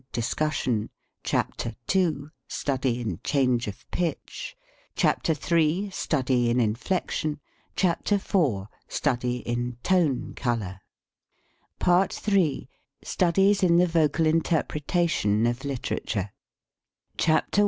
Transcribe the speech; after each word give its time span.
DISCUSSION 0.13 0.89
CHAPTER 1.23 1.75
II. 1.93 2.31
STUDY 2.47 3.01
IN 3.01 3.19
CHANGE 3.23 3.67
OF 3.67 3.91
PITCH 3.91 4.55
CHAPTER 4.95 5.35
III. 5.55 5.91
STUDY 5.91 6.49
IN 6.49 6.59
INFLECTION 6.59 7.39
CHAPTER 7.75 8.15
IV. 8.15 8.65
STUDY 8.87 9.37
IN 9.45 9.77
TONE 9.83 10.33
COLOR 10.35 10.81
PART 11.77 12.19
III 12.27 12.67
STUDIES 13.03 13.61
IN 13.61 13.77
THE 13.77 13.85
VOCAL 13.85 14.25
INTERPRETATION 14.25 15.45
OF 15.45 15.63
LIT 15.65 15.91
ERATURE 15.91 16.31
CHAPTER 17.17 17.59
I. 17.59 17.59